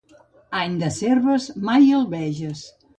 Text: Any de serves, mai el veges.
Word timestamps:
Any 0.61 0.79
de 0.85 0.89
serves, 0.97 1.47
mai 1.71 1.95
el 2.01 2.13
veges. 2.19 2.69